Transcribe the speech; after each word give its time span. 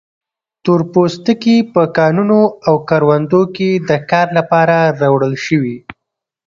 تور 0.63 0.79
پوستکي 0.91 1.57
په 1.73 1.81
کانونو 1.97 2.39
او 2.67 2.75
کروندو 2.89 3.41
کې 3.55 3.69
د 3.89 3.91
کار 4.09 4.27
لپاره 4.37 4.75
راوړل 5.01 5.33
شوي. 5.45 5.77